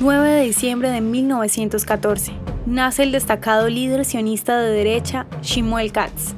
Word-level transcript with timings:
9 0.00 0.28
de 0.28 0.42
diciembre 0.42 0.90
de 0.90 1.00
1914. 1.00 2.32
Nace 2.66 3.04
el 3.04 3.12
destacado 3.12 3.68
líder 3.68 4.04
sionista 4.04 4.58
de 4.58 4.70
derecha 4.70 5.26
Shmuel 5.40 5.92
Katz. 5.92 6.34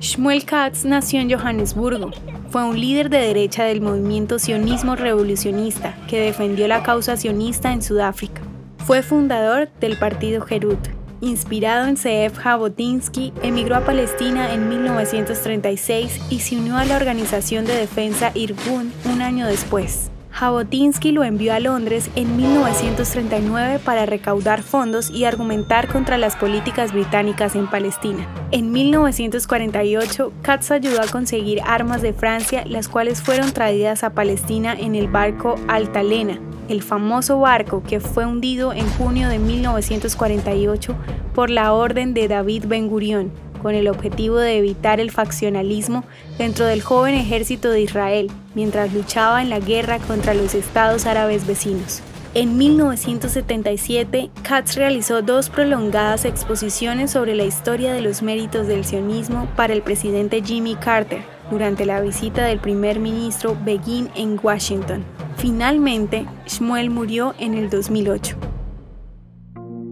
Shmuel 0.00 0.44
Katz 0.44 0.84
nació 0.84 1.20
en 1.20 1.30
Johannesburgo. 1.30 2.10
Fue 2.50 2.64
un 2.64 2.80
líder 2.80 3.08
de 3.08 3.18
derecha 3.18 3.62
del 3.64 3.80
movimiento 3.80 4.40
sionismo 4.40 4.96
revolucionista 4.96 5.94
que 6.08 6.20
defendió 6.20 6.66
la 6.66 6.82
causa 6.82 7.16
sionista 7.16 7.72
en 7.72 7.82
Sudáfrica. 7.82 8.42
Fue 8.78 9.02
fundador 9.02 9.68
del 9.80 9.96
partido 9.96 10.44
Herut. 10.48 10.88
Inspirado 11.20 11.86
en 11.86 11.96
Zeev 11.96 12.34
Jabotinsky, 12.34 13.32
emigró 13.42 13.76
a 13.76 13.84
Palestina 13.84 14.52
en 14.52 14.68
1936 14.68 16.20
y 16.30 16.40
se 16.40 16.56
unió 16.56 16.76
a 16.76 16.84
la 16.84 16.96
organización 16.96 17.64
de 17.64 17.76
defensa 17.76 18.32
Irgun 18.34 18.92
un 19.04 19.22
año 19.22 19.46
después. 19.46 20.10
Jabotinsky 20.38 21.10
lo 21.10 21.24
envió 21.24 21.52
a 21.52 21.58
Londres 21.58 22.10
en 22.14 22.36
1939 22.36 23.80
para 23.84 24.06
recaudar 24.06 24.62
fondos 24.62 25.10
y 25.10 25.24
argumentar 25.24 25.88
contra 25.88 26.16
las 26.16 26.36
políticas 26.36 26.92
británicas 26.92 27.56
en 27.56 27.66
Palestina. 27.66 28.28
En 28.52 28.70
1948, 28.70 30.32
Katz 30.42 30.70
ayudó 30.70 31.02
a 31.02 31.08
conseguir 31.08 31.60
armas 31.66 32.02
de 32.02 32.12
Francia, 32.12 32.64
las 32.66 32.86
cuales 32.86 33.20
fueron 33.20 33.50
traídas 33.50 34.04
a 34.04 34.10
Palestina 34.10 34.74
en 34.78 34.94
el 34.94 35.08
barco 35.08 35.56
Altalena, 35.66 36.38
el 36.68 36.84
famoso 36.84 37.40
barco 37.40 37.82
que 37.82 37.98
fue 37.98 38.24
hundido 38.24 38.72
en 38.72 38.88
junio 38.90 39.28
de 39.28 39.40
1948 39.40 40.94
por 41.34 41.50
la 41.50 41.72
orden 41.72 42.14
de 42.14 42.28
David 42.28 42.66
Ben 42.68 42.86
Gurion 42.86 43.32
con 43.58 43.74
el 43.74 43.88
objetivo 43.88 44.38
de 44.38 44.58
evitar 44.58 45.00
el 45.00 45.10
faccionalismo 45.10 46.04
dentro 46.38 46.66
del 46.66 46.82
joven 46.82 47.14
ejército 47.14 47.70
de 47.70 47.82
Israel 47.82 48.30
mientras 48.54 48.92
luchaba 48.92 49.42
en 49.42 49.50
la 49.50 49.60
guerra 49.60 49.98
contra 49.98 50.34
los 50.34 50.54
estados 50.54 51.06
árabes 51.06 51.46
vecinos. 51.46 52.02
En 52.34 52.58
1977, 52.58 54.30
Katz 54.42 54.76
realizó 54.76 55.22
dos 55.22 55.48
prolongadas 55.48 56.24
exposiciones 56.24 57.10
sobre 57.10 57.34
la 57.34 57.44
historia 57.44 57.92
de 57.92 58.02
los 58.02 58.22
méritos 58.22 58.66
del 58.66 58.84
sionismo 58.84 59.48
para 59.56 59.72
el 59.72 59.82
presidente 59.82 60.42
Jimmy 60.42 60.76
Carter 60.76 61.22
durante 61.50 61.86
la 61.86 62.00
visita 62.00 62.44
del 62.44 62.58
primer 62.58 63.00
ministro 63.00 63.56
Begin 63.64 64.10
en 64.14 64.38
Washington. 64.42 65.04
Finalmente, 65.38 66.26
Shmuel 66.46 66.90
murió 66.90 67.34
en 67.38 67.54
el 67.54 67.70
2008. 67.70 68.36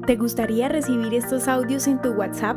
¿Te 0.07 0.17
gustaría 0.17 0.69
recibir 0.69 1.15
estos 1.15 1.49
audios 1.49 1.89
en 1.89 2.01
tu 2.01 2.11
WhatsApp? 2.11 2.57